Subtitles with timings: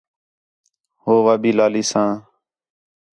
[1.01, 2.09] ہو وا بھی لالیساں